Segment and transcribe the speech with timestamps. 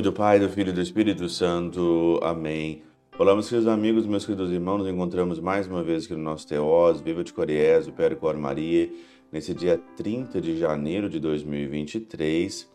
[0.00, 2.18] nome do Pai, do Filho e do Espírito Santo.
[2.22, 2.82] Amém.
[3.18, 6.48] Olá, meus queridos amigos, meus queridos irmãos, nos encontramos mais uma vez aqui no nosso
[6.48, 8.90] Teós, Viva de Coriés, o Cor Maria,
[9.30, 12.66] nesse dia 30 de janeiro de 2023,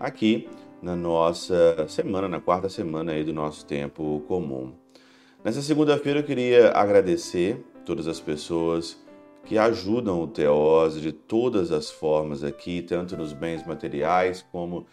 [0.00, 0.48] aqui
[0.82, 4.72] na nossa semana, na quarta semana aí do nosso tempo comum.
[5.44, 9.00] Nessa segunda-feira eu queria agradecer todas as pessoas
[9.44, 14.84] que ajudam o Teós de todas as formas aqui, tanto nos bens materiais como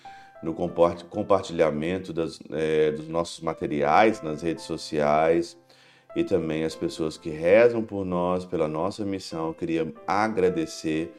[0.41, 5.57] no compartilhamento das, é, dos nossos materiais nas redes sociais
[6.15, 9.48] e também as pessoas que rezam por nós, pela nossa missão.
[9.48, 11.13] Eu queria agradecer,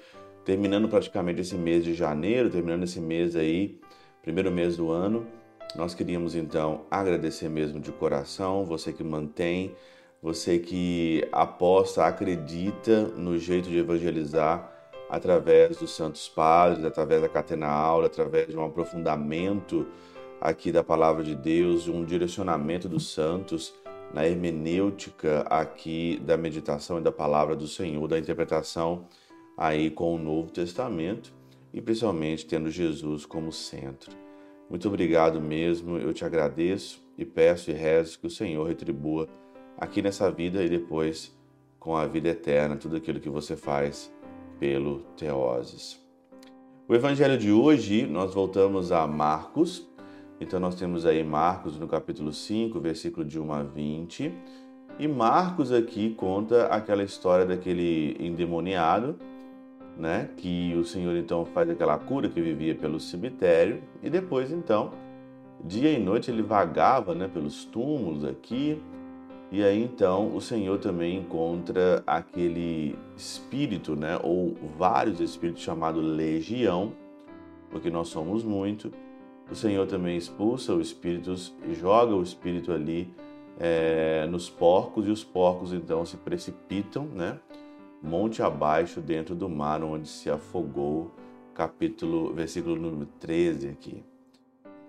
[0.44, 3.78] terminando praticamente esse mês de janeiro, terminando esse mês aí,
[4.22, 5.26] primeiro mês do ano.
[5.76, 9.74] Nós queríamos então agradecer mesmo de coração você que mantém,
[10.20, 14.79] você que aposta, acredita no jeito de evangelizar
[15.10, 19.86] através dos Santos Padres, através da Catena Aula, através de um aprofundamento
[20.40, 23.74] aqui da Palavra de Deus, de um direcionamento dos santos
[24.14, 29.06] na hermenêutica aqui da meditação e da Palavra do Senhor, da interpretação
[29.56, 31.32] aí com o Novo Testamento
[31.72, 34.12] e principalmente tendo Jesus como centro.
[34.68, 39.28] Muito obrigado mesmo, eu te agradeço e peço e rezo que o Senhor retribua
[39.76, 41.36] aqui nessa vida e depois
[41.78, 44.12] com a vida eterna tudo aquilo que você faz
[44.60, 45.98] pelo Teoses.
[46.86, 49.88] O evangelho de hoje, nós voltamos a Marcos.
[50.38, 54.32] Então nós temos aí Marcos no capítulo 5, versículo de 1 a 20.
[54.98, 59.16] E Marcos aqui conta aquela história daquele endemoniado,
[59.96, 64.92] né, que o Senhor então faz aquela cura que vivia pelo cemitério e depois então,
[65.64, 68.80] dia e noite ele vagava, né, pelos túmulos aqui,
[69.50, 76.92] e aí então o Senhor também encontra aquele espírito, né, ou vários espíritos chamado legião,
[77.70, 78.92] porque nós somos muito.
[79.50, 83.12] O Senhor também expulsa os espíritos e joga o espírito ali
[83.58, 87.38] é, nos porcos e os porcos então se precipitam, né,
[88.02, 91.10] monte abaixo dentro do mar onde se afogou.
[91.52, 94.02] Capítulo, versículo número 13 aqui.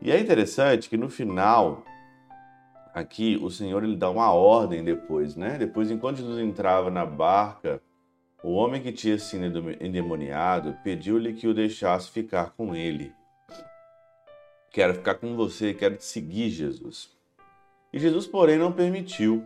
[0.01, 1.83] E é interessante que no final
[2.93, 5.57] aqui o Senhor ele dá uma ordem depois, né?
[5.57, 7.81] Depois, enquanto Jesus entrava na barca,
[8.43, 13.13] o homem que tinha sido endemoniado pediu-lhe que o deixasse ficar com ele.
[14.71, 17.09] Quero ficar com você, quero te seguir, Jesus.
[17.93, 19.43] E Jesus, porém, não permitiu.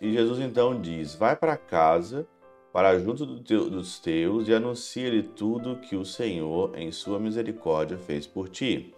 [0.00, 2.28] E Jesus então diz: Vai para casa,
[2.72, 7.96] para junto do teu, dos teus, e anuncia-lhe tudo que o Senhor, em sua misericórdia,
[7.96, 8.94] fez por ti.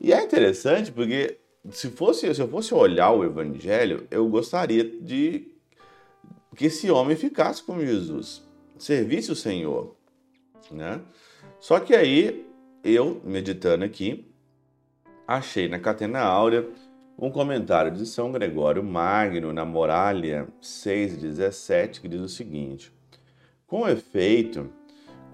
[0.00, 1.38] E é interessante porque
[1.70, 5.48] se fosse se eu fosse olhar o evangelho, eu gostaria de
[6.54, 8.42] que esse homem ficasse com Jesus,
[8.78, 9.94] servisse o Senhor,
[10.70, 11.00] né?
[11.60, 12.46] Só que aí
[12.82, 14.30] eu meditando aqui,
[15.26, 16.68] achei na Catena Áurea
[17.18, 22.92] um comentário de São Gregório Magno na Moralia 6:17 que diz o seguinte:
[23.66, 24.70] Com efeito,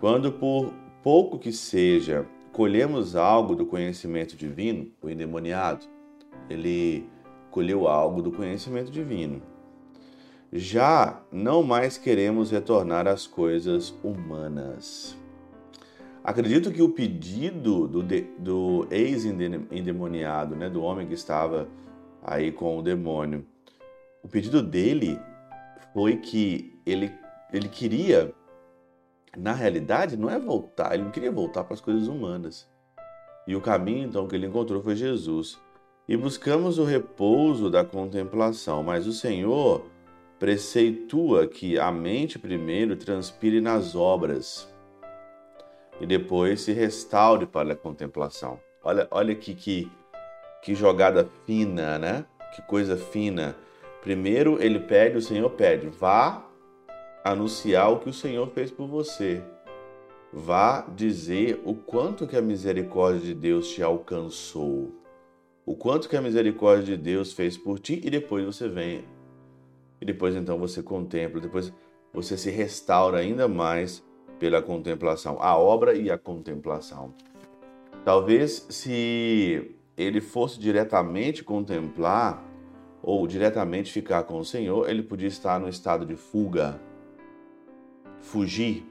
[0.00, 0.72] quando por
[1.02, 5.91] pouco que seja colhemos algo do conhecimento divino, o endemoniado
[6.48, 7.08] ele
[7.50, 9.42] colheu algo do conhecimento divino.
[10.52, 15.16] Já não mais queremos retornar às coisas humanas.
[16.22, 18.02] Acredito que o pedido do,
[18.38, 21.68] do ex-endemoniado, né, do homem que estava
[22.22, 23.44] aí com o demônio,
[24.22, 25.18] o pedido dele
[25.92, 27.12] foi que ele,
[27.52, 28.32] ele queria,
[29.36, 32.70] na realidade, não é voltar, ele não queria voltar para as coisas humanas.
[33.46, 35.60] E o caminho, então, que ele encontrou foi Jesus
[36.12, 39.86] e buscamos o repouso da contemplação, mas o Senhor
[40.38, 44.70] preceitua que a mente primeiro transpire nas obras
[45.98, 48.60] e depois se restaure para a contemplação.
[48.84, 49.90] Olha, olha que, que,
[50.60, 52.26] que jogada fina, né?
[52.54, 53.56] Que coisa fina.
[54.02, 56.46] Primeiro ele pede, o Senhor pede, vá
[57.24, 59.42] anunciar o que o Senhor fez por você.
[60.30, 65.00] Vá dizer o quanto que a misericórdia de Deus te alcançou
[65.64, 69.04] o quanto que a misericórdia de Deus fez por ti e depois você vem
[70.00, 71.72] e depois então você contempla, depois
[72.12, 74.04] você se restaura ainda mais
[74.38, 77.14] pela contemplação, a obra e a contemplação.
[78.04, 82.44] Talvez se ele fosse diretamente contemplar
[83.00, 86.80] ou diretamente ficar com o Senhor, ele podia estar no estado de fuga,
[88.20, 88.84] fugir.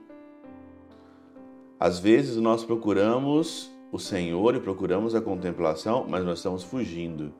[1.78, 7.34] Às vezes nós procuramos o Senhor e procuramos a contemplação, mas nós estamos fugindo.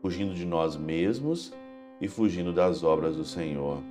[0.00, 1.52] Fugindo de nós mesmos
[2.00, 3.82] e fugindo das obras do Senhor.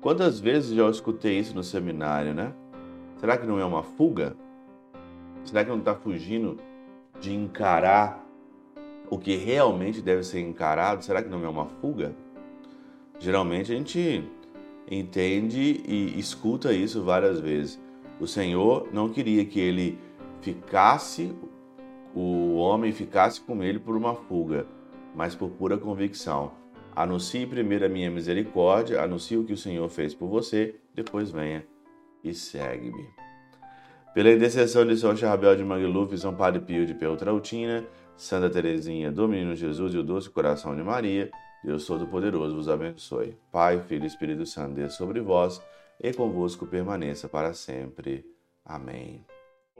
[0.00, 2.52] Quantas vezes já escutei isso no seminário, né?
[3.18, 4.36] Será que não é uma fuga?
[5.44, 6.56] Será que não está fugindo
[7.20, 8.24] de encarar
[9.10, 12.14] o que realmente deve ser encarado, será que não é uma fuga?
[13.18, 14.22] Geralmente a gente
[14.88, 17.80] entende e escuta isso várias vezes.
[18.20, 19.98] O Senhor não queria que ele
[20.40, 21.34] ficasse,
[22.14, 24.66] o homem ficasse com ele por uma fuga,
[25.14, 26.52] mas por pura convicção.
[26.94, 31.64] Anuncie primeiro a minha misericórdia, anuncie o que o Senhor fez por você, depois venha
[32.24, 33.08] e segue-me.
[34.14, 37.86] Pela intercessão de São Charbel de Mangluf, São Padre Pio de Peltrautina,
[38.16, 41.30] Santa Teresinha do Menino Jesus e o Doce Coração de Maria,
[41.62, 43.36] Deus Todo-Poderoso vos abençoe.
[43.52, 45.62] Pai, Filho e Espírito Santo, desça sobre vós
[46.00, 48.24] e convosco permaneça para sempre.
[48.64, 49.24] Amém.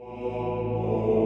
[0.01, 1.18] O